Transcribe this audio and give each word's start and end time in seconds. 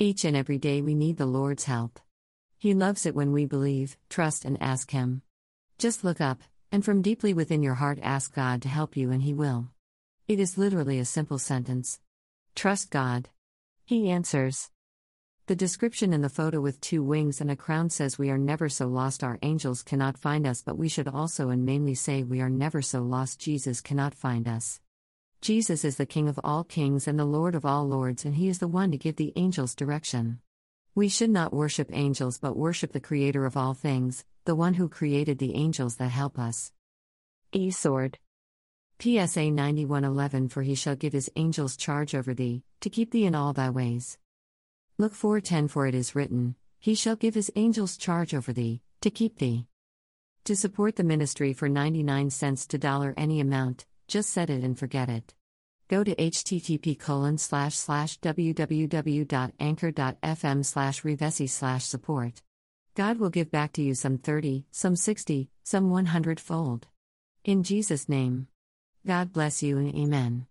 Each 0.00 0.24
and 0.24 0.36
every 0.36 0.58
day 0.58 0.80
we 0.80 0.94
need 0.94 1.16
the 1.16 1.26
Lord's 1.26 1.64
help. 1.64 1.98
He 2.56 2.72
loves 2.72 3.04
it 3.04 3.16
when 3.16 3.32
we 3.32 3.46
believe, 3.46 3.96
trust, 4.08 4.44
and 4.44 4.56
ask 4.62 4.92
Him. 4.92 5.22
Just 5.76 6.04
look 6.04 6.20
up, 6.20 6.40
and 6.70 6.84
from 6.84 7.02
deeply 7.02 7.34
within 7.34 7.64
your 7.64 7.74
heart 7.74 7.98
ask 8.00 8.32
God 8.32 8.62
to 8.62 8.68
help 8.68 8.96
you, 8.96 9.10
and 9.10 9.22
He 9.22 9.34
will. 9.34 9.70
It 10.28 10.38
is 10.38 10.56
literally 10.56 11.00
a 11.00 11.04
simple 11.04 11.40
sentence. 11.40 11.98
Trust 12.54 12.92
God. 12.92 13.30
He 13.86 14.08
answers. 14.08 14.70
The 15.46 15.56
description 15.56 16.12
in 16.12 16.20
the 16.20 16.28
photo 16.28 16.60
with 16.60 16.80
two 16.80 17.02
wings 17.02 17.40
and 17.40 17.50
a 17.50 17.56
crown 17.56 17.90
says 17.90 18.18
we 18.18 18.30
are 18.30 18.38
never 18.38 18.68
so 18.68 18.86
lost 18.86 19.24
our 19.24 19.40
angels 19.42 19.82
cannot 19.82 20.16
find 20.16 20.46
us, 20.46 20.62
but 20.62 20.78
we 20.78 20.88
should 20.88 21.08
also 21.08 21.48
and 21.48 21.66
mainly 21.66 21.96
say 21.96 22.22
we 22.22 22.40
are 22.40 22.50
never 22.50 22.82
so 22.82 23.02
lost 23.02 23.40
Jesus 23.40 23.80
cannot 23.80 24.14
find 24.14 24.46
us. 24.46 24.80
Jesus 25.40 25.84
is 25.84 25.96
the 25.96 26.06
King 26.06 26.28
of 26.28 26.40
all 26.42 26.64
kings 26.64 27.06
and 27.06 27.18
the 27.18 27.24
Lord 27.24 27.54
of 27.54 27.64
all 27.64 27.86
lords, 27.86 28.24
and 28.24 28.34
He 28.34 28.48
is 28.48 28.58
the 28.58 28.66
one 28.66 28.90
to 28.90 28.98
give 28.98 29.16
the 29.16 29.32
angels 29.36 29.74
direction. 29.74 30.40
We 30.94 31.08
should 31.08 31.30
not 31.30 31.52
worship 31.52 31.90
angels 31.92 32.38
but 32.38 32.56
worship 32.56 32.92
the 32.92 33.00
Creator 33.00 33.46
of 33.46 33.56
all 33.56 33.72
things, 33.72 34.24
the 34.44 34.56
one 34.56 34.74
who 34.74 34.88
created 34.88 35.38
the 35.38 35.54
angels 35.54 35.96
that 35.96 36.08
help 36.08 36.38
us. 36.38 36.72
E 37.52 37.70
Sword. 37.70 38.18
PSA 38.98 39.52
9111 39.52 40.48
For 40.48 40.62
he 40.62 40.74
shall 40.74 40.96
give 40.96 41.12
his 41.12 41.30
angels 41.36 41.76
charge 41.76 42.16
over 42.16 42.34
thee, 42.34 42.64
to 42.80 42.90
keep 42.90 43.12
thee 43.12 43.24
in 43.24 43.36
all 43.36 43.52
thy 43.52 43.70
ways. 43.70 44.18
Luke 44.98 45.14
410 45.14 45.68
For 45.68 45.86
it 45.86 45.94
is 45.94 46.16
written, 46.16 46.56
He 46.80 46.96
shall 46.96 47.14
give 47.14 47.36
his 47.36 47.52
angels 47.54 47.96
charge 47.96 48.34
over 48.34 48.52
thee, 48.52 48.82
to 49.02 49.10
keep 49.10 49.38
thee. 49.38 49.68
To 50.44 50.56
support 50.56 50.96
the 50.96 51.04
ministry 51.04 51.52
for 51.52 51.68
99 51.68 52.30
cents 52.30 52.66
to 52.66 52.78
dollar 52.78 53.14
any 53.16 53.38
amount, 53.38 53.86
just 54.08 54.30
set 54.30 54.50
it 54.50 54.64
and 54.64 54.76
forget 54.78 55.08
it. 55.08 55.34
Go 55.88 56.02
to 56.02 56.14
http 56.14 56.98
colon 56.98 57.38
slash 57.38 57.76
slash 57.76 58.18
www.anchor.fm 58.20 60.64
slash 60.64 61.02
revesi 61.02 61.48
slash 61.48 61.84
support. 61.84 62.42
God 62.94 63.18
will 63.18 63.30
give 63.30 63.50
back 63.50 63.72
to 63.74 63.82
you 63.82 63.94
some 63.94 64.18
30, 64.18 64.66
some 64.70 64.96
60, 64.96 65.50
some 65.62 65.90
100 65.90 66.40
fold. 66.40 66.88
In 67.44 67.62
Jesus' 67.62 68.08
name. 68.08 68.48
God 69.06 69.32
bless 69.32 69.62
you 69.62 69.78
and 69.78 69.94
amen. 69.94 70.46